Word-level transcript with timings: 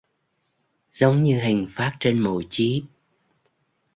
Giống 0.93 1.23
như 1.23 1.39
hình 1.39 1.67
phác 1.69 1.97
trên 1.99 2.19
mộ 2.19 2.41
chí 2.49 2.83